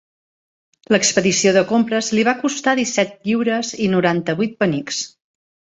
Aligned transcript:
L'expedició 0.95 1.51
de 1.57 1.63
compres 1.73 2.09
li 2.17 2.25
va 2.29 2.35
costar 2.41 2.75
disset 2.81 3.15
lliures 3.29 3.73
i 3.89 3.93
noranta-vuit 3.95 4.59
penics. 4.67 5.07